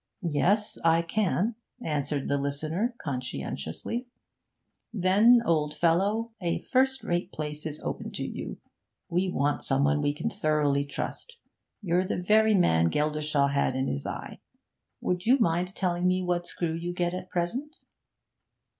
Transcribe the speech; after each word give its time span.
'Yes, 0.23 0.79
I 0.83 1.03
can,' 1.03 1.53
answered 1.79 2.27
the 2.27 2.39
listener 2.39 2.95
conscientiously. 2.99 4.07
'Then, 4.91 5.43
old 5.45 5.75
fellow, 5.75 6.31
a 6.41 6.57
first 6.63 7.03
rate 7.03 7.31
place 7.31 7.67
is 7.67 7.79
open 7.81 8.09
to 8.13 8.23
you. 8.25 8.57
We 9.09 9.29
want 9.29 9.61
some 9.61 9.83
one 9.83 10.01
we 10.01 10.13
can 10.15 10.31
thoroughly 10.31 10.85
trust; 10.85 11.37
you're 11.83 12.03
the 12.03 12.19
very 12.19 12.55
man 12.55 12.89
Geldershaw 12.89 13.49
had 13.49 13.75
in 13.75 13.85
his 13.87 14.07
eye. 14.07 14.39
Would 15.01 15.27
you 15.27 15.37
mind 15.37 15.75
telling 15.75 16.07
me 16.07 16.23
what 16.23 16.47
screw 16.47 16.73
you 16.73 16.93
get 16.93 17.13
at 17.13 17.29
present?' 17.29 17.75